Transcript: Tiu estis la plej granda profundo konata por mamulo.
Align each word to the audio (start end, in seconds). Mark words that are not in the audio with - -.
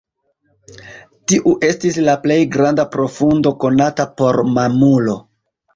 Tiu 1.33 1.53
estis 1.69 2.01
la 2.09 2.17
plej 2.25 2.39
granda 2.57 2.89
profundo 2.97 3.55
konata 3.67 4.11
por 4.23 4.45
mamulo. 4.59 5.21